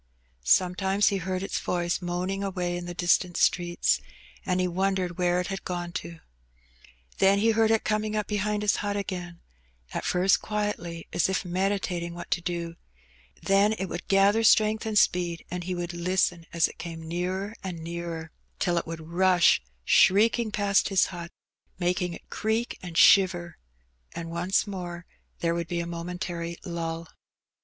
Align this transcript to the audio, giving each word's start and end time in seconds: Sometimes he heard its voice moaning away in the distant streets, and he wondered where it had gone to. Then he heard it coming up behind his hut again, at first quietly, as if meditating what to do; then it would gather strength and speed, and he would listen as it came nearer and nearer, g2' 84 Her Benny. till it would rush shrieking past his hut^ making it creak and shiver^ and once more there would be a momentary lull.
Sometimes 0.43 1.09
he 1.09 1.17
heard 1.17 1.43
its 1.43 1.59
voice 1.59 2.01
moaning 2.01 2.43
away 2.43 2.75
in 2.75 2.87
the 2.87 2.95
distant 2.95 3.37
streets, 3.37 4.01
and 4.43 4.59
he 4.59 4.67
wondered 4.67 5.19
where 5.19 5.39
it 5.39 5.45
had 5.53 5.63
gone 5.63 5.91
to. 5.91 6.19
Then 7.19 7.37
he 7.37 7.51
heard 7.51 7.69
it 7.69 7.83
coming 7.83 8.15
up 8.15 8.25
behind 8.25 8.63
his 8.63 8.77
hut 8.77 8.97
again, 8.97 9.41
at 9.93 10.03
first 10.03 10.41
quietly, 10.41 11.07
as 11.13 11.29
if 11.29 11.45
meditating 11.45 12.15
what 12.15 12.31
to 12.31 12.41
do; 12.41 12.77
then 13.43 13.73
it 13.73 13.85
would 13.85 14.07
gather 14.07 14.43
strength 14.43 14.87
and 14.87 14.97
speed, 14.97 15.45
and 15.51 15.65
he 15.65 15.75
would 15.75 15.93
listen 15.93 16.47
as 16.51 16.67
it 16.67 16.79
came 16.79 17.07
nearer 17.07 17.53
and 17.63 17.77
nearer, 17.83 18.23
g2' 18.23 18.23
84 18.23 18.23
Her 18.23 18.23
Benny. 18.23 18.55
till 18.57 18.77
it 18.79 18.87
would 18.87 19.07
rush 19.11 19.61
shrieking 19.85 20.49
past 20.51 20.89
his 20.89 21.05
hut^ 21.13 21.29
making 21.77 22.15
it 22.15 22.27
creak 22.31 22.79
and 22.81 22.95
shiver^ 22.95 23.53
and 24.15 24.31
once 24.31 24.65
more 24.65 25.05
there 25.41 25.53
would 25.53 25.67
be 25.67 25.79
a 25.79 25.85
momentary 25.85 26.57
lull. 26.65 27.07